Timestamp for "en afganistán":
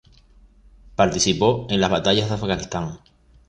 2.25-3.01